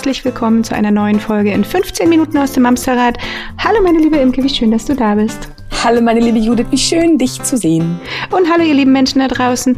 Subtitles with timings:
[0.00, 3.18] herzlich willkommen zu einer neuen Folge in 15 Minuten aus dem Amsterrad.
[3.58, 5.50] Hallo meine liebe Imke, wie schön, dass du da bist.
[5.84, 8.00] Hallo meine liebe Judith, wie schön dich zu sehen.
[8.30, 9.76] Und hallo ihr lieben Menschen da draußen.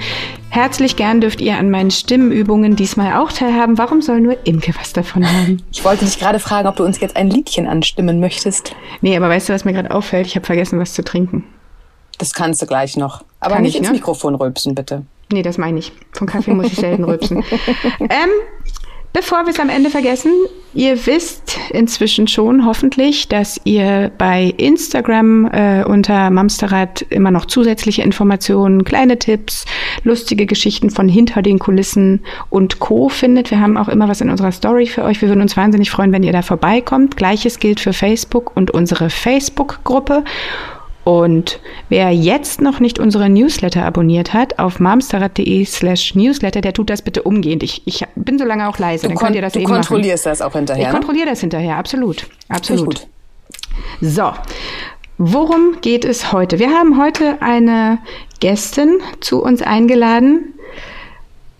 [0.50, 3.78] Herzlich gern dürft ihr an meinen Stimmenübungen diesmal auch teilhaben.
[3.78, 5.60] Warum soll nur Imke was davon haben?
[5.72, 8.76] Ich wollte dich gerade fragen, ob du uns jetzt ein Liedchen anstimmen möchtest.
[9.00, 10.28] Nee, aber weißt du, was mir gerade auffällt?
[10.28, 11.42] Ich habe vergessen, was zu trinken.
[12.18, 13.24] Das kannst du gleich noch.
[13.40, 13.94] Aber Kann nicht ich, ins ne?
[13.94, 15.04] Mikrofon rülpsen, bitte.
[15.32, 15.92] Nee, das meine ich.
[16.12, 17.38] Von Kaffee muss ich selten rülpsen.
[18.00, 18.30] ähm,
[19.12, 20.32] bevor wir es am Ende vergessen,
[20.74, 28.02] ihr wisst inzwischen schon hoffentlich, dass ihr bei Instagram äh, unter Mamsterrad immer noch zusätzliche
[28.02, 29.66] Informationen, kleine Tipps,
[30.02, 33.08] lustige Geschichten von hinter den Kulissen und Co.
[33.08, 33.50] findet.
[33.50, 35.20] Wir haben auch immer was in unserer Story für euch.
[35.20, 37.16] Wir würden uns wahnsinnig freuen, wenn ihr da vorbeikommt.
[37.16, 40.24] Gleiches gilt für Facebook und unsere Facebook-Gruppe.
[41.04, 41.58] Und
[41.88, 47.02] wer jetzt noch nicht unsere Newsletter abonniert hat, auf mamsterrad.de slash newsletter, der tut das
[47.02, 47.62] bitte umgehend.
[47.64, 50.32] Ich, ich bin so lange auch leise, dann könnt ihr das du eben kontrollierst machen.
[50.32, 50.86] das auch Ich hinterher.
[50.88, 50.92] ne?
[50.92, 52.26] kontrolliere das hinterher, absolut.
[52.48, 53.08] Absolut.
[54.00, 54.32] So,
[55.18, 56.58] worum geht es heute?
[56.60, 57.98] Wir haben heute eine
[58.40, 60.54] Gästin zu uns eingeladen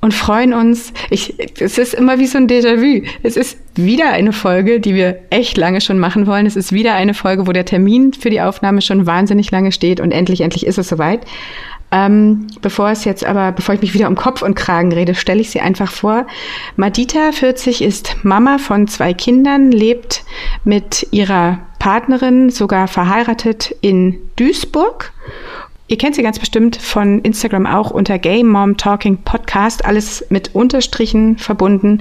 [0.03, 0.93] und freuen uns.
[1.11, 3.07] Ich, es ist immer wie so ein Déjà-vu.
[3.23, 6.45] Es ist wieder eine Folge, die wir echt lange schon machen wollen.
[6.45, 10.01] Es ist wieder eine Folge, wo der Termin für die Aufnahme schon wahnsinnig lange steht
[10.01, 11.25] und endlich, endlich ist es soweit.
[11.93, 15.41] Ähm, bevor es jetzt aber, bevor ich mich wieder um Kopf und Kragen rede, stelle
[15.41, 16.27] ich sie einfach vor.
[16.75, 20.25] Madita, 40, ist Mama von zwei Kindern, lebt
[20.65, 25.13] mit ihrer Partnerin, sogar verheiratet in Duisburg.
[25.93, 30.55] Ihr kennt sie ganz bestimmt von Instagram auch unter Gay Mom Talking Podcast, alles mit
[30.55, 32.01] Unterstrichen verbunden,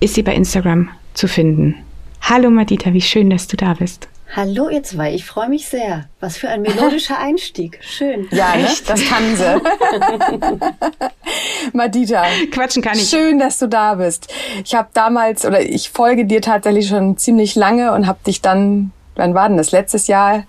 [0.00, 1.76] ist sie bei Instagram zu finden.
[2.20, 4.08] Hallo Madita, wie schön, dass du da bist.
[4.34, 6.08] Hallo ihr zwei, ich freue mich sehr.
[6.18, 7.78] Was für ein melodischer Einstieg.
[7.80, 8.26] Schön.
[8.32, 8.66] Ja, ne?
[8.88, 9.62] das kann sie.
[11.72, 13.08] Madita, Quatschen kann ich.
[13.08, 14.34] schön, dass du da bist.
[14.64, 18.90] Ich habe damals, oder ich folge dir tatsächlich schon ziemlich lange und habe dich dann,
[19.14, 19.70] wann war denn das?
[19.70, 20.42] Letztes Jahr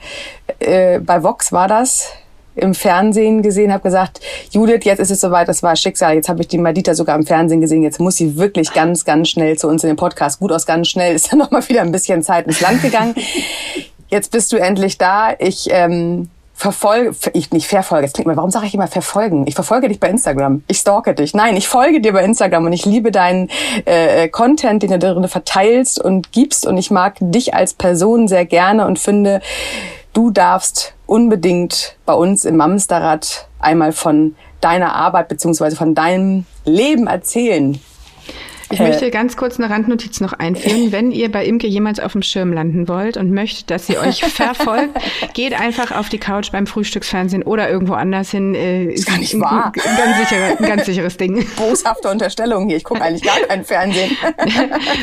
[0.57, 2.09] äh, bei Vox war das,
[2.55, 4.19] im Fernsehen gesehen, habe gesagt,
[4.51, 6.15] Judith, jetzt ist es soweit, das war Schicksal.
[6.15, 7.83] Jetzt habe ich die Madita sogar im Fernsehen gesehen.
[7.83, 10.39] Jetzt muss sie wirklich ganz, ganz schnell zu uns in den Podcast.
[10.39, 13.15] Gut aus ganz schnell ist dann noch mal wieder ein bisschen Zeit ins Land gegangen.
[14.09, 15.33] Jetzt bist du endlich da.
[15.39, 18.05] Ich ähm, verfolge, ich nicht verfolge.
[18.05, 19.45] Jetzt klingt mir, warum sage ich immer verfolgen?
[19.47, 20.63] Ich verfolge dich bei Instagram.
[20.67, 21.33] Ich stalke dich.
[21.33, 23.49] Nein, ich folge dir bei Instagram und ich liebe deinen
[23.85, 26.65] äh, Content, den du darin verteilst und gibst.
[26.65, 29.41] Und ich mag dich als Person sehr gerne und finde,
[30.13, 37.07] du darfst unbedingt bei uns im Mamsterrad einmal von deiner Arbeit beziehungsweise von deinem Leben
[37.07, 37.79] erzählen.
[38.73, 40.91] Ich möchte ganz kurz eine Randnotiz noch einführen.
[40.91, 44.23] Wenn ihr bei Imke jemals auf dem Schirm landen wollt und möchtet, dass sie euch
[44.23, 44.93] verfolgt,
[45.33, 48.55] geht einfach auf die Couch beim Frühstücksfernsehen oder irgendwo anders hin.
[48.55, 49.71] Äh, Ist gar nicht wahr.
[49.75, 51.45] Ein, ganz, sicherer, ein ganz sicheres Ding.
[51.55, 52.77] Boshafte Unterstellung hier.
[52.77, 54.17] Ich gucke eigentlich gar kein Fernsehen.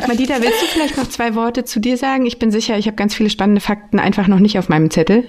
[0.06, 2.26] Madita, willst du vielleicht noch zwei Worte zu dir sagen?
[2.26, 5.24] Ich bin sicher, ich habe ganz viele spannende Fakten einfach noch nicht auf meinem Zettel.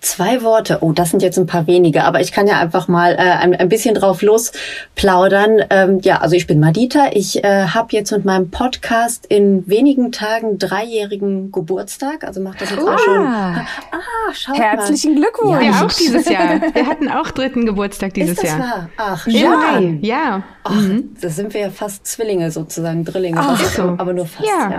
[0.00, 0.78] Zwei Worte.
[0.80, 3.54] Oh, das sind jetzt ein paar wenige, aber ich kann ja einfach mal äh, ein,
[3.54, 5.62] ein bisschen drauf losplaudern.
[5.70, 7.10] Ähm, ja, also ich bin Madita.
[7.12, 12.24] Ich äh, habe jetzt mit meinem Podcast in wenigen Tagen dreijährigen Geburtstag.
[12.24, 13.26] Also macht das jetzt auch schon.
[13.26, 13.66] Ah,
[14.32, 15.20] schaut Herzlichen mal.
[15.22, 15.60] Glückwunsch.
[15.60, 16.60] Wir auch dieses Jahr.
[16.72, 18.58] Wir hatten auch dritten Geburtstag dieses Ist das Jahr.
[18.60, 18.88] wahr?
[18.96, 19.50] Ach, schön.
[19.50, 20.42] Mai, ja.
[20.64, 20.82] Ach,
[21.20, 23.82] da sind wir ja fast Zwillinge sozusagen, Drillinge, Ach so.
[23.82, 24.48] aber nur fast.
[24.48, 24.70] Ja.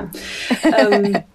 [0.64, 0.78] Ja.
[0.90, 1.18] ähm,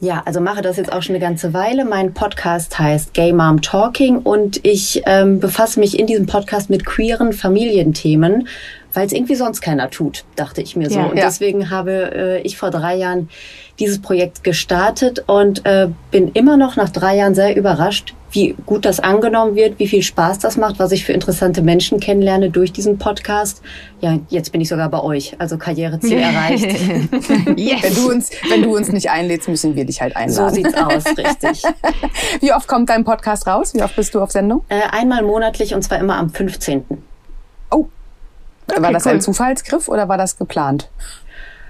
[0.00, 1.84] ja, also mache das jetzt auch schon eine ganze Weile.
[1.84, 6.84] Mein Podcast heißt Gay Mom Talking und ich ähm, befasse mich in diesem Podcast mit
[6.84, 8.48] queeren Familienthemen,
[8.94, 10.98] weil es irgendwie sonst keiner tut, dachte ich mir so.
[10.98, 11.06] Ja.
[11.06, 11.24] und Ja.
[11.26, 13.28] deswegen habe äh, ich vor drei Jahren
[13.80, 18.84] dieses Projekt gestartet und äh, bin immer noch nach drei Jahren sehr überrascht, wie gut
[18.84, 22.72] das angenommen wird, wie viel Spaß das macht, was ich für interessante Menschen kennenlerne durch
[22.72, 23.62] diesen Podcast.
[24.00, 26.64] Ja, jetzt bin ich sogar bei euch, also Karriereziel erreicht.
[27.56, 27.82] yes.
[27.82, 30.54] Wenn du, uns, wenn du uns nicht einlädst, müssen wir dich halt So einladen.
[30.54, 31.62] sieht's aus, richtig.
[32.40, 33.74] Wie oft kommt dein Podcast raus?
[33.74, 34.64] Wie oft bist du auf Sendung?
[34.68, 36.84] Äh, einmal monatlich und zwar immer am 15.
[37.70, 37.86] Oh,
[38.68, 39.12] war Okay, das cool.
[39.12, 40.90] ein Zufallsgriff oder war das geplant?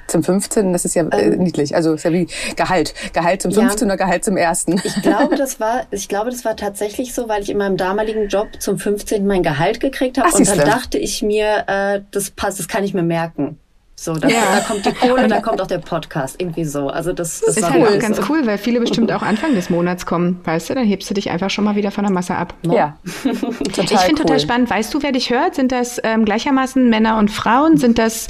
[0.06, 0.72] Zum 15.
[0.74, 1.74] Das ist ja äh, niedlich.
[1.74, 2.92] Also ist ja wie Gehalt.
[3.14, 3.56] Gehalt zum Ähm.
[3.58, 3.62] Ja.
[3.68, 4.78] 15 oder Gehalt zum ersten.
[4.84, 8.28] Ich glaube, das war, ich glaube, das war tatsächlich so, weil ich in meinem damaligen
[8.28, 9.26] Job zum 15.
[9.26, 12.84] mein Gehalt gekriegt habe Ach, und dann dachte ich mir, äh, das passt, das kann
[12.84, 13.58] ich mir merken.
[14.04, 14.56] So, da, Ja.
[14.56, 16.36] da kommt die Kohle und da kommt auch der Podcast.
[16.38, 16.88] Irgendwie so.
[16.88, 18.24] Also das, das, ist halt auch ganz so.
[18.28, 20.40] cool, weil viele bestimmt auch Anfang des Monats kommen.
[20.44, 22.52] Weißt du, dann hebst du dich einfach schon mal wieder von der Masse ab.
[22.62, 24.16] Ja, total Ich finde cool.
[24.16, 24.68] total spannend.
[24.68, 25.54] Weißt du, wer dich hört?
[25.54, 27.78] Sind das ähm, gleichermaßen Männer und Frauen?
[27.78, 28.28] Sind das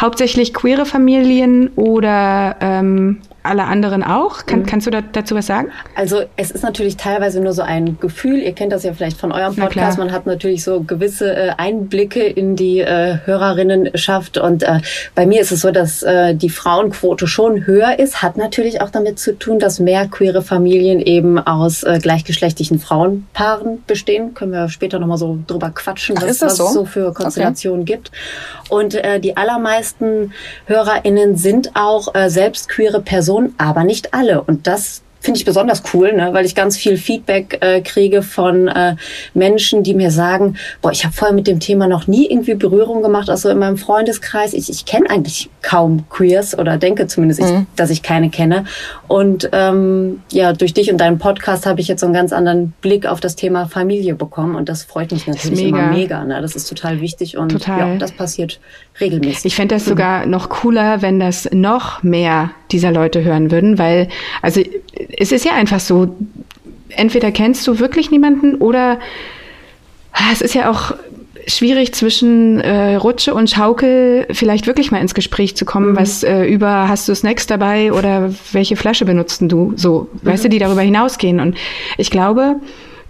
[0.00, 4.46] hauptsächlich queere Familien oder ähm, alle anderen auch?
[4.46, 4.66] Kann, mhm.
[4.66, 5.68] Kannst du da, dazu was sagen?
[5.94, 8.38] Also es ist natürlich teilweise nur so ein Gefühl.
[8.38, 9.98] Ihr kennt das ja vielleicht von eurem Podcast.
[9.98, 14.38] Man hat natürlich so gewisse äh, Einblicke in die äh, Hörerinnenschaft.
[14.38, 14.80] Und äh,
[15.14, 18.22] bei mir ist es so, dass äh, die Frauenquote schon höher ist.
[18.22, 23.82] Hat natürlich auch damit zu tun, dass mehr queere Familien eben aus äh, gleichgeschlechtlichen Frauenpaaren
[23.86, 24.34] bestehen.
[24.34, 26.64] Können wir später nochmal so drüber quatschen, Ach, was, was so?
[26.64, 27.94] es so für Konstellationen okay.
[27.94, 28.10] gibt.
[28.68, 30.32] Und äh, die allermeisten
[30.66, 34.42] HörerInnen sind auch äh, selbst queere Personen, aber nicht alle.
[34.42, 36.32] Und das finde ich besonders cool, ne?
[36.32, 38.94] weil ich ganz viel Feedback äh, kriege von äh,
[39.34, 43.02] Menschen, die mir sagen, boah, ich habe vorher mit dem Thema noch nie irgendwie Berührung
[43.02, 44.54] gemacht, also in meinem Freundeskreis.
[44.54, 47.46] Ich, ich kenne eigentlich kaum Queers oder denke zumindest, mhm.
[47.46, 48.64] ich, dass ich keine kenne.
[49.08, 52.72] Und ähm, ja, durch dich und deinen Podcast habe ich jetzt so einen ganz anderen
[52.80, 55.78] Blick auf das Thema Familie bekommen und das freut mich natürlich mega.
[55.78, 56.24] immer mega.
[56.24, 56.40] Ne?
[56.40, 57.78] Das ist total wichtig und total.
[57.78, 58.60] ja, das passiert
[59.00, 59.46] regelmäßig.
[59.46, 59.90] Ich fände das mhm.
[59.90, 64.08] sogar noch cooler, wenn das noch mehr dieser Leute hören würden, weil,
[64.42, 64.60] also
[65.16, 66.16] es ist ja einfach so,
[66.88, 68.98] entweder kennst du wirklich niemanden oder
[70.12, 70.94] ah, es ist ja auch
[71.46, 75.96] schwierig zwischen äh, Rutsche und Schaukel vielleicht wirklich mal ins Gespräch zu kommen, mhm.
[75.96, 80.28] was äh, über hast du Snacks dabei oder welche Flasche benutzt du so, mhm.
[80.28, 81.56] weißt du, die darüber hinausgehen und
[81.98, 82.56] ich glaube,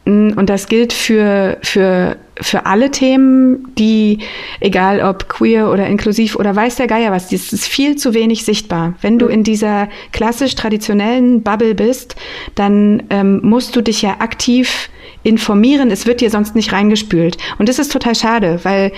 [0.04, 4.18] und das gilt für, für, für alle Themen, die,
[4.60, 8.44] egal ob queer oder inklusiv oder weiß der Geier was, das ist viel zu wenig
[8.44, 8.94] sichtbar.
[9.00, 12.16] Wenn du in dieser klassisch traditionellen Bubble bist,
[12.54, 14.90] dann ähm, musst du dich ja aktiv
[15.22, 15.90] informieren.
[15.90, 17.36] Es wird dir sonst nicht reingespült.
[17.58, 18.92] Und das ist total schade, weil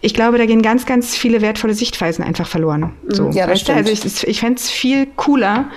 [0.00, 2.92] ich glaube, da gehen ganz, ganz viele wertvolle Sichtweisen einfach verloren.
[3.08, 3.72] So, ja, das weißt du?
[3.72, 5.70] Also ich, ich fände es viel cooler,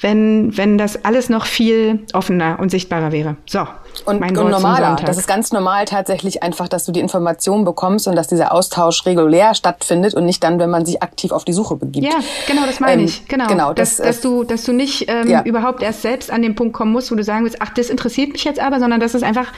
[0.00, 3.36] wenn, wenn das alles noch viel offener und sichtbarer wäre.
[3.46, 3.66] So.
[4.06, 4.96] Und, und normaler.
[5.04, 9.06] Das ist ganz normal tatsächlich einfach, dass du die Informationen bekommst und dass dieser Austausch
[9.06, 12.06] regulär stattfindet und nicht dann, wenn man sich aktiv auf die Suche begibt.
[12.06, 12.18] Ja,
[12.48, 13.26] genau, das meine ähm, ich.
[13.28, 13.46] Genau.
[13.46, 15.42] genau das, dass, dass, du, dass du nicht ähm, ja.
[15.44, 18.32] überhaupt erst selbst an den Punkt kommen musst, wo du sagen willst, ach, das interessiert
[18.32, 19.52] mich jetzt aber, sondern dass es einfach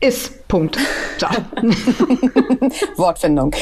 [0.00, 0.48] ist.
[0.48, 0.78] Punkt.
[1.18, 1.26] So.
[2.96, 3.54] Wortfindung.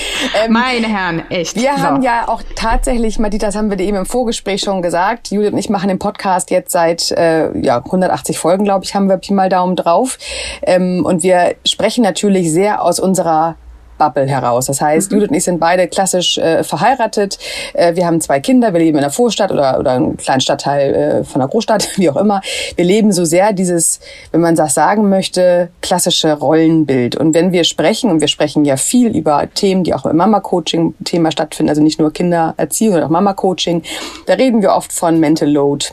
[0.42, 1.56] Ähm, Meine Herren, echt.
[1.56, 1.82] Wir so.
[1.82, 5.52] haben ja auch tatsächlich, Madita, das haben wir dir eben im Vorgespräch schon gesagt, Judith
[5.52, 9.18] und ich machen den Podcast jetzt seit äh, ja, 180 Folgen, glaube ich, haben wir
[9.18, 10.18] Pi mal Daumen drauf.
[10.62, 13.56] Ähm, und wir sprechen natürlich sehr aus unserer
[13.98, 14.66] Bubble heraus.
[14.66, 15.16] Das heißt, mhm.
[15.16, 17.38] Judith und ich sind beide klassisch äh, verheiratet.
[17.74, 20.94] Äh, wir haben zwei Kinder, wir leben in einer Vorstadt oder, oder einem kleinen Stadtteil
[20.94, 22.40] äh, von einer Großstadt, wie auch immer.
[22.76, 24.00] Wir leben so sehr dieses,
[24.32, 27.16] wenn man das sagen möchte, klassische Rollenbild.
[27.16, 31.30] Und wenn wir sprechen, und wir sprechen ja viel über Themen, die auch im Mama-Coaching-Thema
[31.32, 33.82] stattfinden, also nicht nur Kindererziehung, sondern auch Mama-Coaching,
[34.26, 35.86] da reden wir oft von Mental Load.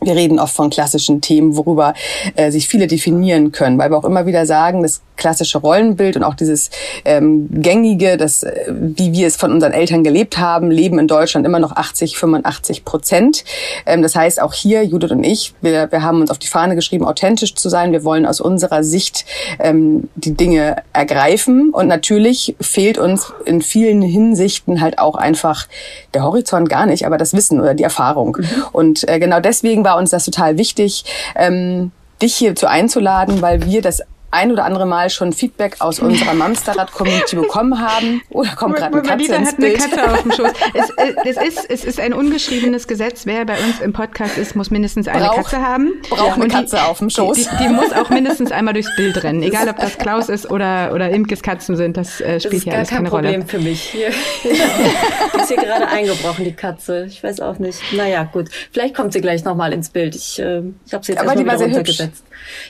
[0.00, 1.94] Wir reden oft von klassischen Themen, worüber
[2.34, 6.24] äh, sich viele definieren können, weil wir auch immer wieder sagen, das klassische Rollenbild und
[6.24, 6.70] auch dieses
[7.04, 11.46] ähm, gängige, das, äh, wie wir es von unseren Eltern gelebt haben, leben in Deutschland
[11.46, 13.44] immer noch 80, 85 Prozent.
[13.86, 16.74] Ähm, das heißt, auch hier, Judith und ich, wir, wir haben uns auf die Fahne
[16.74, 17.92] geschrieben, authentisch zu sein.
[17.92, 19.24] Wir wollen aus unserer Sicht
[19.58, 21.70] ähm, die Dinge ergreifen.
[21.70, 25.66] Und natürlich fehlt uns in vielen Hinsichten halt auch einfach
[26.14, 28.38] der Horizont gar nicht, aber das Wissen oder die Erfahrung.
[28.38, 28.46] Mhm.
[28.72, 31.04] Und äh, genau deswegen war uns das total wichtig,
[31.34, 31.92] ähm,
[32.22, 34.02] dich hierzu einzuladen, weil wir das
[34.36, 38.22] ein oder andere Mal schon Feedback aus unserer Mamsterrad-Community bekommen haben.
[38.30, 39.82] Oder oh, kommt gerade eine Katze ins hat Bild.
[39.82, 40.46] eine Katze auf dem Schoß.
[40.74, 43.24] Es, äh, es, ist, es ist ein ungeschriebenes Gesetz.
[43.24, 45.92] Wer bei uns im Podcast ist, muss mindestens eine Brauch, Katze haben.
[46.08, 47.36] Braucht eine Katze die, auf dem Schoß.
[47.36, 49.42] Die, die, die, muss auch mindestens einmal durchs Bild rennen.
[49.42, 51.96] Egal, ob das Klaus ist oder, oder Imkes Katzen sind.
[51.96, 53.32] Das äh, spielt hier alles keine Rolle.
[53.32, 53.80] Das ist kein Problem für mich.
[53.80, 54.10] Hier.
[54.44, 57.06] die ist hier gerade eingebrochen, die Katze.
[57.08, 57.80] Ich weiß auch nicht.
[57.92, 58.48] Naja, gut.
[58.72, 60.14] Vielleicht kommt sie gleich nochmal ins Bild.
[60.14, 62.02] Ich, äh, ich habe sie jetzt aber die war sehr hübsch.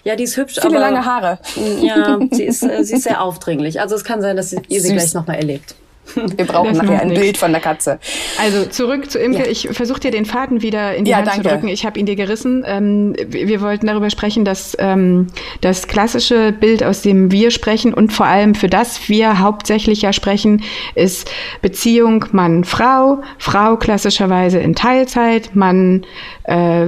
[0.04, 0.54] Ja, die ist hübsch.
[0.60, 1.38] Viele aber, lange Haare.
[1.80, 3.80] Ja, sie ist, äh, sie ist sehr aufdringlich.
[3.80, 5.74] Also es kann sein, dass ihr sie gleich nochmal erlebt.
[6.14, 7.22] Wir brauchen das nachher ein nichts.
[7.22, 7.98] Bild von der Katze.
[8.38, 9.40] Also zurück zu Imke.
[9.40, 9.46] Ja.
[9.46, 11.42] Ich versuche dir den Faden wieder in die ja, Hand danke.
[11.42, 11.68] zu drücken.
[11.68, 12.64] Ich habe ihn dir gerissen.
[12.66, 15.28] Ähm, wir wollten darüber sprechen, dass ähm,
[15.60, 20.12] das klassische Bild, aus dem wir sprechen und vor allem für das wir hauptsächlich ja
[20.12, 20.62] sprechen,
[20.94, 21.30] ist
[21.62, 23.22] Beziehung Mann-Frau.
[23.38, 26.06] Frau klassischerweise in Teilzeit, Mann
[26.44, 26.86] äh,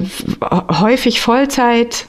[0.81, 2.07] häufig Vollzeit.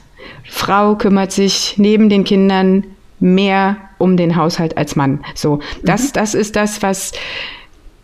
[0.48, 2.84] Frau kümmert sich neben den Kindern
[3.18, 5.20] mehr um den Haushalt als Mann.
[5.34, 6.12] So, das, mhm.
[6.14, 7.12] das ist das, was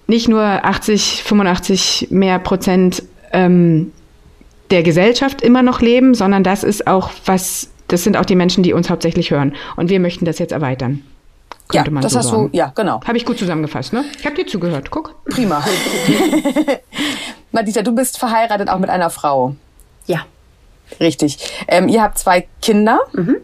[0.07, 3.93] nicht nur 80, 85 mehr Prozent ähm,
[4.71, 8.63] der Gesellschaft immer noch leben, sondern das ist auch was, das sind auch die Menschen,
[8.63, 9.55] die uns hauptsächlich hören.
[9.77, 11.03] Und wir möchten das jetzt erweitern.
[11.69, 12.51] Könnte ja, man das so hast sagen.
[12.53, 13.01] du, ja, genau.
[13.05, 14.05] Habe ich gut zusammengefasst, ne?
[14.19, 15.15] Ich habe dir zugehört, guck.
[15.25, 15.65] Prima.
[17.53, 19.57] Madita, du bist verheiratet auch mit einer Frau.
[20.07, 20.27] Ja.
[21.01, 21.39] Richtig.
[21.69, 23.01] Ähm, ihr habt zwei Kinder.
[23.13, 23.37] Mhm.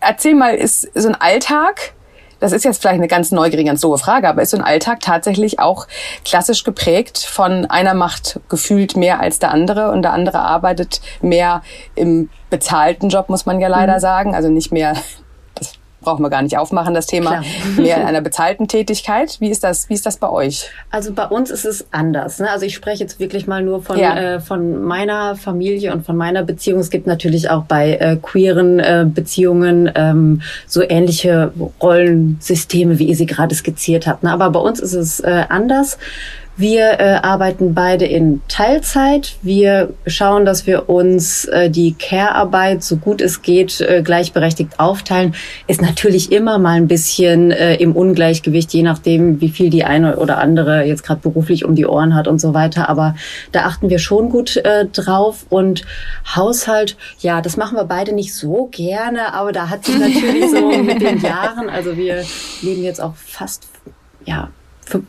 [0.00, 1.92] Erzähl mal, ist so ein Alltag
[2.40, 5.00] das ist jetzt vielleicht eine ganz neugierige, ganz doofe Frage, aber ist so ein Alltag
[5.00, 5.86] tatsächlich auch
[6.24, 11.62] klassisch geprägt von einer macht gefühlt mehr als der andere und der andere arbeitet mehr
[11.94, 14.00] im bezahlten Job, muss man ja leider mhm.
[14.00, 14.34] sagen.
[14.34, 14.94] Also nicht mehr
[16.00, 17.42] brauchen wir gar nicht aufmachen, das Thema
[17.76, 19.36] mehr in einer bezahlten Tätigkeit.
[19.40, 20.70] Wie ist das, wie ist das bei euch?
[20.90, 22.38] Also bei uns ist es anders.
[22.38, 22.50] Ne?
[22.50, 24.16] Also ich spreche jetzt wirklich mal nur von, ja.
[24.16, 26.80] äh, von meiner Familie und von meiner Beziehung.
[26.80, 31.52] Es gibt natürlich auch bei äh, queeren äh, Beziehungen ähm, so ähnliche
[31.82, 34.22] Rollensysteme, wie ihr sie gerade skizziert habt.
[34.22, 34.32] Ne?
[34.32, 35.98] Aber bei uns ist es äh, anders.
[36.60, 39.36] Wir äh, arbeiten beide in Teilzeit.
[39.40, 45.34] Wir schauen, dass wir uns äh, die Care-Arbeit so gut es geht äh, gleichberechtigt aufteilen.
[45.68, 50.18] Ist natürlich immer mal ein bisschen äh, im Ungleichgewicht, je nachdem, wie viel die eine
[50.18, 52.90] oder andere jetzt gerade beruflich um die Ohren hat und so weiter.
[52.90, 53.14] Aber
[53.52, 55.46] da achten wir schon gut äh, drauf.
[55.48, 55.86] Und
[56.36, 60.68] Haushalt, ja, das machen wir beide nicht so gerne, aber da hat sich natürlich so
[60.82, 62.22] mit den Jahren, also wir
[62.60, 63.66] leben jetzt auch fast
[64.26, 64.50] ja,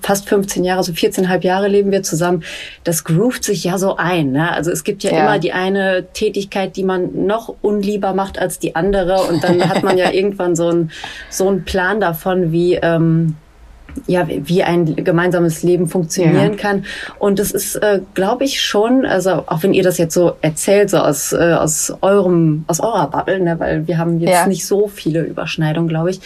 [0.02, 2.44] fast 15 Jahre, so 14,5 Jahre leben wir zusammen.
[2.84, 4.32] Das groovt sich ja so ein.
[4.32, 4.52] Ne?
[4.52, 8.60] Also es gibt ja, ja, immer die eine Tätigkeit, die man noch unlieber macht als
[8.60, 9.22] die andere.
[9.24, 10.92] Und dann hat man ja irgendwann so einen
[11.30, 13.36] so einen Plan davon, wie, ähm,
[14.08, 16.58] ja, wie ein gemeinsames Leben funktionieren ja.
[16.58, 16.86] kann.
[17.20, 20.90] Und das ist, äh, glaube ich, schon, also auch wenn ihr das jetzt so erzählt,
[20.90, 24.48] so aus, äh, aus eurem, aus eurer Bubble, ne, weil wir haben jetzt ja.
[24.48, 26.22] nicht so viele Überschneidungen, glaube ich,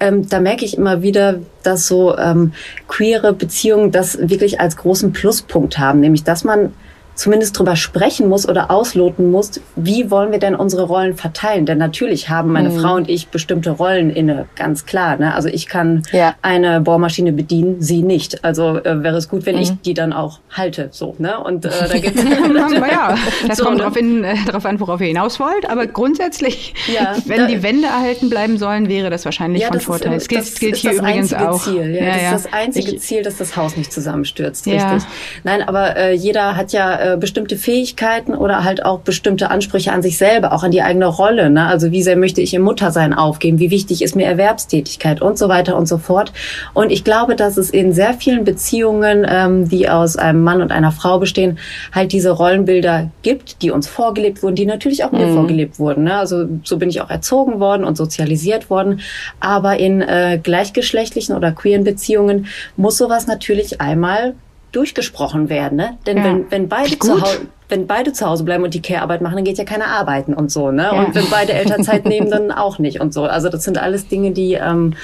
[0.00, 2.52] ähm, da merke ich immer wieder, dass so ähm,
[2.88, 6.72] queere Beziehungen das wirklich als großen Pluspunkt haben, nämlich dass man
[7.20, 11.66] zumindest drüber sprechen muss oder ausloten muss, wie wollen wir denn unsere Rollen verteilen?
[11.66, 12.80] Denn natürlich haben meine mhm.
[12.80, 15.18] Frau und ich bestimmte Rollen inne, ganz klar.
[15.18, 15.34] Ne?
[15.34, 16.34] Also ich kann ja.
[16.40, 18.42] eine Bohrmaschine bedienen, sie nicht.
[18.42, 19.62] Also äh, wäre es gut, wenn mhm.
[19.62, 20.88] ich die dann auch halte.
[20.92, 21.38] So, ne?
[21.38, 23.14] Und äh, da gibt's ja,
[23.46, 23.82] das so, kommt ne?
[23.82, 25.68] darauf, in, äh, an, worauf ihr hinaus wollt.
[25.68, 29.80] Aber grundsätzlich, ja, wenn da, die Wände erhalten bleiben sollen, wäre das wahrscheinlich ja, von
[29.80, 30.14] Vorteil.
[30.14, 31.62] Es gilt, gilt hier übrigens auch.
[31.62, 34.66] Ziel, ja, das ist das einzige ich, Ziel, dass das Haus nicht zusammenstürzt.
[34.66, 35.02] Richtig.
[35.44, 40.02] Nein, aber äh, jeder hat ja äh, bestimmte Fähigkeiten oder halt auch bestimmte Ansprüche an
[40.02, 41.50] sich selber, auch an die eigene Rolle.
[41.50, 41.66] Ne?
[41.66, 45.48] Also wie sehr möchte ich im Muttersein aufgeben, wie wichtig ist mir Erwerbstätigkeit und so
[45.48, 46.32] weiter und so fort.
[46.74, 50.72] Und ich glaube, dass es in sehr vielen Beziehungen, ähm, die aus einem Mann und
[50.72, 51.58] einer Frau bestehen,
[51.92, 55.34] halt diese Rollenbilder gibt, die uns vorgelebt wurden, die natürlich auch mir mhm.
[55.34, 56.04] vorgelebt wurden.
[56.04, 56.16] Ne?
[56.16, 59.00] Also so bin ich auch erzogen worden und sozialisiert worden.
[59.40, 64.34] Aber in äh, gleichgeschlechtlichen oder queeren Beziehungen muss sowas natürlich einmal
[64.72, 65.76] durchgesprochen werden.
[65.76, 65.98] Ne?
[66.06, 66.24] Denn ja.
[66.24, 69.44] wenn, wenn beide zu Hause wenn beide zu Hause bleiben und die Care-Arbeit machen, dann
[69.44, 70.82] geht ja keiner arbeiten und so, ne?
[70.82, 70.90] Ja.
[70.90, 73.24] Und wenn beide Elternzeit nehmen, dann auch nicht und so.
[73.24, 74.94] Also das sind alles Dinge, die ähm,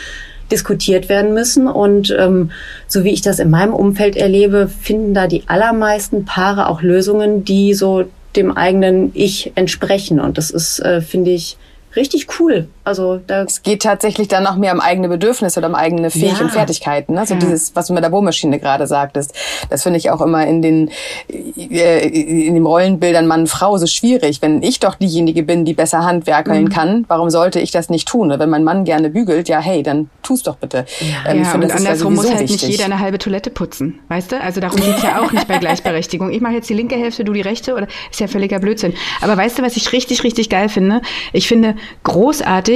[0.50, 1.68] diskutiert werden müssen.
[1.68, 2.50] Und ähm,
[2.88, 7.44] so wie ich das in meinem Umfeld erlebe, finden da die allermeisten Paare auch Lösungen,
[7.44, 8.04] die so
[8.34, 10.20] dem eigenen Ich entsprechen.
[10.20, 11.56] Und das ist, äh, finde ich,
[11.94, 12.68] richtig cool.
[12.86, 16.36] Also da es geht tatsächlich dann noch mehr um eigene Bedürfnisse oder um eigene Fähigkeiten
[16.38, 16.44] ja.
[16.44, 17.14] und Fertigkeiten.
[17.14, 17.20] Ne?
[17.20, 17.40] Also ja.
[17.40, 19.34] dieses, was du mit der Bohrmaschine gerade sagtest,
[19.70, 20.90] das finde ich auch immer in den
[21.28, 24.40] äh, in den Rollenbildern Mann-Frau so schwierig.
[24.40, 26.68] Wenn ich doch diejenige bin, die besser handwerkeln mhm.
[26.68, 28.32] kann, warum sollte ich das nicht tun?
[28.38, 30.86] Wenn mein Mann gerne bügelt, ja hey, dann tu's doch bitte.
[31.00, 32.62] Ja, ähm, ja finde, und andersrum ja muss halt wichtig.
[32.62, 34.40] nicht jeder eine halbe Toilette putzen, weißt du?
[34.40, 36.30] Also darum geht's ja auch nicht bei Gleichberechtigung.
[36.30, 38.94] Ich mache jetzt die linke Hälfte, du die rechte, oder ist ja völliger Blödsinn.
[39.20, 41.00] Aber weißt du, was ich richtig, richtig geil finde?
[41.32, 41.74] Ich finde
[42.04, 42.75] großartig,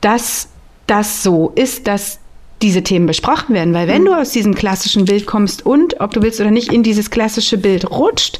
[0.00, 0.48] dass
[0.86, 2.19] das so ist, dass
[2.62, 3.72] diese Themen besprochen werden.
[3.72, 4.06] Weil wenn mhm.
[4.06, 7.58] du aus diesem klassischen Bild kommst und, ob du willst oder nicht, in dieses klassische
[7.58, 8.38] Bild rutscht,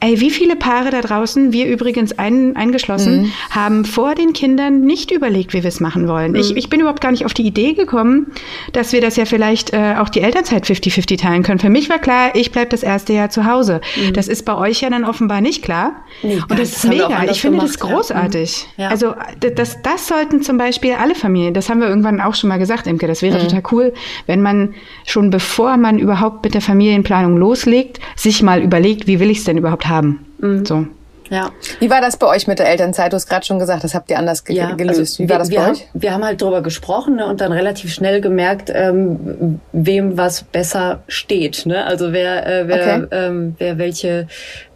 [0.00, 3.32] ey, wie viele Paare da draußen, wir übrigens ein, eingeschlossen, mhm.
[3.50, 6.32] haben vor den Kindern nicht überlegt, wie wir es machen wollen.
[6.32, 6.38] Mhm.
[6.38, 8.32] Ich, ich bin überhaupt gar nicht auf die Idee gekommen,
[8.72, 11.58] dass wir das ja vielleicht äh, auch die Elternzeit 50-50 teilen können.
[11.58, 13.80] Für mich war klar, ich bleibe das erste Jahr zu Hause.
[13.96, 14.12] Mhm.
[14.12, 16.04] Das ist bei euch ja dann offenbar nicht klar.
[16.22, 17.24] Nee, und das, das ist mega.
[17.24, 18.66] Ich finde gemacht, das großartig.
[18.76, 18.84] Ja.
[18.84, 18.90] Ja.
[18.90, 22.58] Also das, das sollten zum Beispiel alle Familien, das haben wir irgendwann auch schon mal
[22.58, 23.94] gesagt, Imke, das wäre total cool,
[24.26, 24.74] wenn man
[25.06, 29.44] schon bevor man überhaupt mit der Familienplanung loslegt, sich mal überlegt, wie will ich es
[29.44, 30.26] denn überhaupt haben.
[30.38, 30.64] Mhm.
[30.64, 30.86] So.
[31.30, 31.50] Ja.
[31.80, 33.12] Wie war das bei euch mit der Elternzeit?
[33.12, 34.98] Du hast gerade schon gesagt, das habt ihr anders ge ja, gelöst.
[34.98, 35.80] Also Wie war das wir, bei wir euch?
[35.80, 40.42] Haben, wir haben halt drüber gesprochen ne, und dann relativ schnell gemerkt, ähm, wem was
[40.42, 41.66] besser steht.
[41.66, 41.84] Ne?
[41.84, 43.06] Also wer, äh, wer, okay.
[43.10, 44.26] ähm, wer welche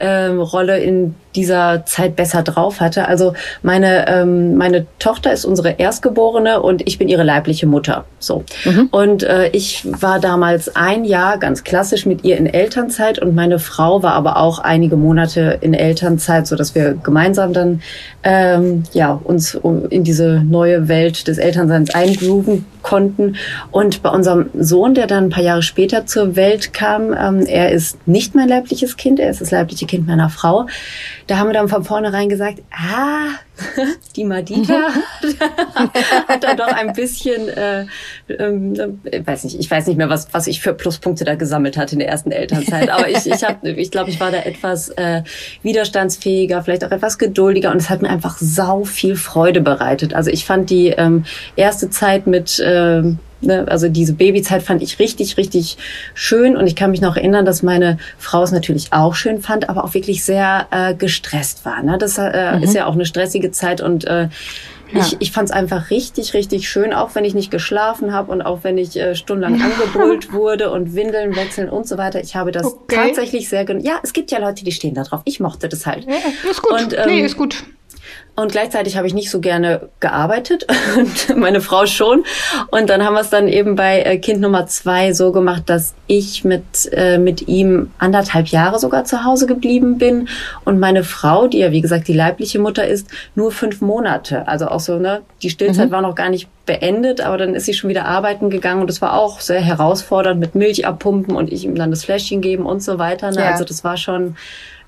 [0.01, 3.09] ähm, Rolle in dieser Zeit besser drauf hatte.
[3.09, 8.05] Also meine ähm, meine Tochter ist unsere Erstgeborene und ich bin ihre leibliche Mutter.
[8.19, 8.89] So mhm.
[8.91, 13.59] und äh, ich war damals ein Jahr ganz klassisch mit ihr in Elternzeit und meine
[13.59, 17.83] Frau war aber auch einige Monate in Elternzeit, so dass wir gemeinsam dann
[18.23, 19.59] ähm, ja uns
[19.91, 23.37] in diese neue Welt des Elternseins eingrooven konnten.
[23.71, 27.71] Und bei unserem Sohn, der dann ein paar Jahre später zur Welt kam, ähm, er
[27.71, 30.67] ist nicht mein leibliches Kind, er ist das leibliche Kind meiner Frau.
[31.27, 33.39] Da haben wir dann von vornherein gesagt, ah,
[34.17, 34.75] die Madita
[36.29, 37.87] hat da doch ein bisschen, äh,
[38.29, 41.95] ähm, weiß nicht, ich weiß nicht mehr, was, was ich für Pluspunkte da gesammelt hatte
[41.95, 42.91] in der ersten Elternzeit.
[42.91, 45.23] Aber ich, ich habe, ich glaube, ich war da etwas äh,
[45.63, 50.15] widerstandsfähiger, vielleicht auch etwas geduldiger und es hat mir einfach sau viel Freude bereitet.
[50.15, 51.25] Also ich fand die ähm,
[51.57, 55.77] erste Zeit mit ähm, Ne, also diese Babyzeit fand ich richtig, richtig
[56.15, 59.69] schön und ich kann mich noch erinnern, dass meine Frau es natürlich auch schön fand,
[59.69, 61.83] aber auch wirklich sehr äh, gestresst war.
[61.83, 61.99] Ne?
[61.99, 62.63] Das äh, mhm.
[62.63, 64.29] ist ja auch eine stressige Zeit und äh,
[64.93, 65.01] ja.
[65.01, 68.43] Ich, ich fand es einfach richtig, richtig schön, auch wenn ich nicht geschlafen habe und
[68.43, 72.21] auch wenn ich äh, stundenlang angebrüllt wurde und Windeln wechseln und so weiter.
[72.21, 72.97] Ich habe das okay.
[72.97, 73.87] tatsächlich sehr genossen.
[73.87, 75.23] Ja, es gibt ja Leute, die stehen da drauf.
[75.25, 76.05] Ich mochte das halt.
[76.05, 76.17] Ja,
[76.51, 76.73] ist gut.
[76.73, 77.65] Und, ähm, nee, ist gut.
[78.35, 80.67] Und gleichzeitig habe ich nicht so gerne gearbeitet
[80.97, 82.25] und meine Frau schon.
[82.71, 85.95] Und dann haben wir es dann eben bei äh, Kind Nummer zwei so gemacht, dass
[86.07, 90.29] ich mit, äh, mit ihm anderthalb Jahre sogar zu Hause geblieben bin
[90.65, 94.49] und meine Frau, die ja wie gesagt die leibliche Mutter ist, nur fünf Monate.
[94.49, 95.93] Also auch so, ne, die Stillzeit mhm.
[95.93, 99.03] war noch gar nicht beendet, aber dann ist sie schon wieder arbeiten gegangen und das
[99.03, 102.83] war auch sehr herausfordernd mit Milch abpumpen und ich ihm dann das Fläschchen geben und
[102.83, 103.31] so weiter.
[103.31, 103.41] Ne?
[103.41, 103.51] Ja.
[103.51, 104.37] Also das war schon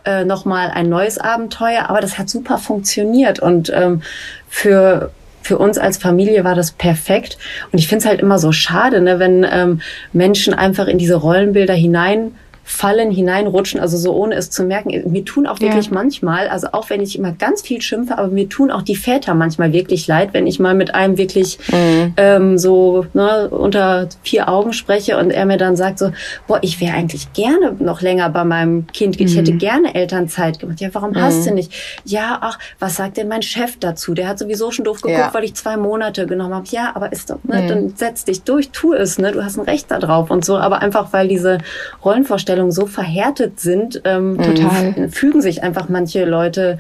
[0.05, 4.03] äh, nochmal ein neues Abenteuer, aber das hat super funktioniert und ähm,
[4.49, 5.11] für
[5.45, 7.37] für uns als Familie war das perfekt.
[7.71, 9.83] Und ich finde es halt immer so schade, ne, wenn ähm,
[10.15, 12.35] Menschen einfach in diese Rollenbilder hinein
[12.65, 15.13] fallen, hineinrutschen, also so ohne es zu merken.
[15.13, 15.93] Mir tun auch wirklich ja.
[15.93, 19.35] manchmal, also auch wenn ich immer ganz viel schimpfe, aber mir tun auch die Väter
[19.35, 22.15] manchmal wirklich leid, wenn ich mal mit einem wirklich mhm.
[22.17, 26.13] ähm, so ne, unter vier Augen spreche und er mir dann sagt so,
[26.47, 29.59] boah, ich wäre eigentlich gerne noch länger bei meinem Kind, ich hätte mhm.
[29.59, 30.81] gerne Elternzeit gemacht.
[30.81, 31.21] Ja, warum mhm.
[31.21, 31.71] hast du nicht?
[32.05, 34.15] Ja, ach, was sagt denn mein Chef dazu?
[34.15, 35.35] Der hat sowieso schon doof geguckt, ja.
[35.35, 36.67] weil ich zwei Monate genommen habe.
[36.71, 37.69] Ja, aber ist doch, ne, mhm.
[37.69, 40.81] dann setz dich durch, tu es, ne, du hast ein Recht darauf und so, aber
[40.81, 41.59] einfach weil diese
[42.03, 45.09] Rollenvorstellungen Vorstellungen so verhärtet sind, ähm, Total.
[45.11, 46.79] fügen sich einfach manche Leute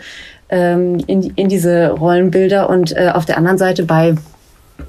[0.48, 4.14] ähm, in, in diese Rollenbilder und äh, auf der anderen Seite bei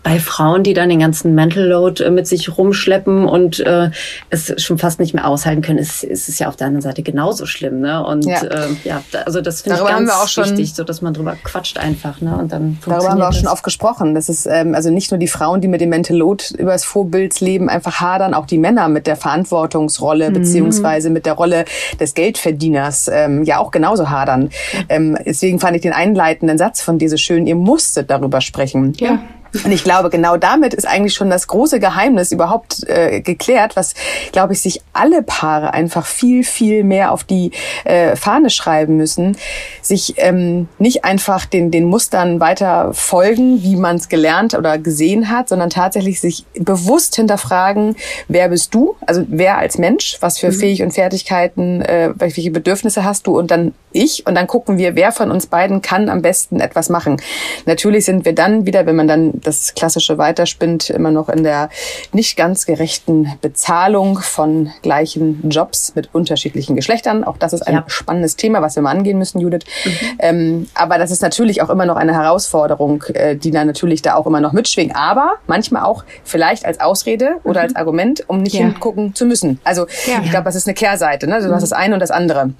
[0.03, 3.89] bei Frauen, die dann den ganzen Mental Load äh, mit sich rumschleppen und äh,
[4.29, 7.03] es schon fast nicht mehr aushalten können, ist, ist es ja auf der anderen Seite
[7.03, 7.79] genauso schlimm.
[7.79, 8.05] Ne?
[8.05, 11.35] Und ja, äh, ja also das finde ich ganz schon, wichtig, so dass man drüber
[11.43, 12.21] quatscht einfach.
[12.21, 12.35] Ne?
[12.35, 13.39] Und dann darüber haben wir auch das.
[13.39, 14.15] schon oft gesprochen.
[14.15, 17.69] Das ist ähm, also nicht nur die Frauen, die mit dem Mental Load übers Vorbildsleben
[17.69, 20.33] einfach hadern, auch die Männer mit der Verantwortungsrolle mhm.
[20.33, 21.65] beziehungsweise mit der Rolle
[21.99, 24.49] des Geldverdieners ähm, ja auch genauso hadern.
[24.89, 28.93] Ähm, deswegen fand ich den einleitenden Satz von dir so schön, ihr musstet darüber sprechen.
[28.97, 29.19] Ja.
[29.63, 33.93] Und ich glaube, genau damit ist eigentlich schon das große Geheimnis überhaupt äh, geklärt, was,
[34.31, 37.51] glaube ich, sich alle Paare einfach viel, viel mehr auf die
[37.83, 39.37] äh, Fahne schreiben müssen,
[39.81, 45.29] sich ähm, nicht einfach den, den Mustern weiter folgen, wie man es gelernt oder gesehen
[45.29, 47.95] hat, sondern tatsächlich sich bewusst hinterfragen,
[48.27, 50.53] wer bist du, also wer als Mensch, was für mhm.
[50.53, 54.95] Fähig und Fertigkeiten, äh, welche Bedürfnisse hast du und dann ich und dann gucken wir,
[54.95, 57.17] wer von uns beiden kann am besten etwas machen.
[57.65, 61.69] Natürlich sind wir dann wieder, wenn man dann das klassische weiterspinnt, immer noch in der
[62.11, 67.23] nicht ganz gerechten Bezahlung von gleichen Jobs mit unterschiedlichen Geschlechtern.
[67.23, 67.83] Auch das ist ein ja.
[67.87, 69.65] spannendes Thema, was wir mal angehen müssen, Judith.
[69.85, 69.91] Mhm.
[70.19, 74.15] Ähm, aber das ist natürlich auch immer noch eine Herausforderung, äh, die dann natürlich da
[74.15, 74.95] auch immer noch mitschwingt.
[74.95, 77.65] Aber manchmal auch vielleicht als Ausrede oder mhm.
[77.65, 78.61] als Argument, um nicht ja.
[78.61, 79.59] hingucken zu müssen.
[79.63, 80.21] Also ja.
[80.23, 81.27] ich glaube, das ist eine Kehrseite.
[81.27, 81.39] Ne?
[81.39, 81.61] Du hast mhm.
[81.61, 82.51] das eine und das andere.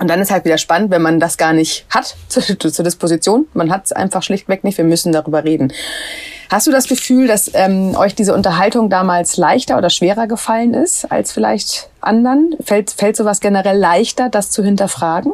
[0.00, 3.46] Und dann ist halt wieder spannend, wenn man das gar nicht hat zur, zur Disposition.
[3.54, 4.78] Man hat es einfach schlichtweg nicht.
[4.78, 5.72] Wir müssen darüber reden.
[6.50, 11.10] Hast du das Gefühl, dass ähm, euch diese Unterhaltung damals leichter oder schwerer gefallen ist
[11.10, 12.56] als vielleicht anderen?
[12.62, 15.32] Fällt, fällt sowas generell leichter, das zu hinterfragen?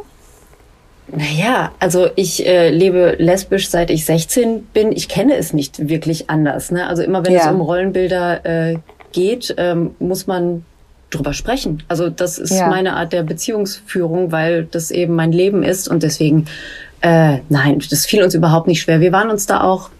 [1.11, 4.93] Naja, also ich äh, lebe lesbisch seit ich 16 bin.
[4.93, 6.71] Ich kenne es nicht wirklich anders.
[6.71, 6.87] Ne?
[6.87, 7.41] Also immer wenn ja.
[7.41, 8.77] es um Rollenbilder äh,
[9.13, 10.65] geht, ähm, muss man
[11.11, 11.83] drüber sprechen.
[11.89, 12.69] Also das ist ja.
[12.69, 16.47] meine Art der Beziehungsführung, weil das eben mein Leben ist und deswegen,
[17.01, 19.01] äh, nein, das fiel uns überhaupt nicht schwer.
[19.01, 19.91] Wir waren uns da auch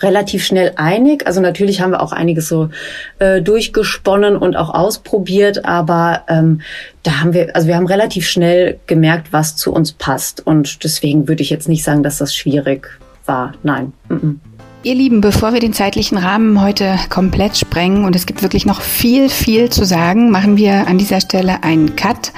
[0.00, 1.26] relativ schnell einig.
[1.26, 2.70] Also natürlich haben wir auch einiges so
[3.18, 6.60] äh, durchgesponnen und auch ausprobiert, aber ähm,
[7.02, 10.46] da haben wir, also wir haben relativ schnell gemerkt, was zu uns passt.
[10.46, 13.54] Und deswegen würde ich jetzt nicht sagen, dass das schwierig war.
[13.62, 13.92] Nein.
[14.08, 14.36] Mm -mm.
[14.84, 18.80] Ihr Lieben, bevor wir den zeitlichen Rahmen heute komplett sprengen und es gibt wirklich noch
[18.80, 22.32] viel, viel zu sagen, machen wir an dieser Stelle einen Cut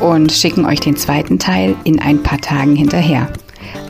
[0.00, 3.28] und schicken euch den zweiten Teil in ein paar Tagen hinterher.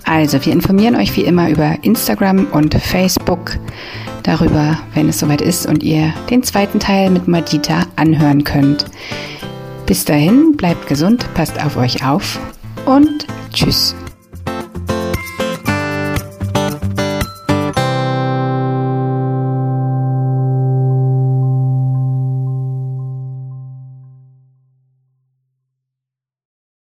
[0.04, 3.58] Also, wir informieren euch wie immer über Instagram und Facebook
[4.24, 8.86] darüber, wenn es soweit ist und ihr den zweiten Teil mit Madita anhören könnt.
[9.86, 12.40] Bis dahin, bleibt gesund, passt auf euch auf
[12.86, 13.94] und tschüss.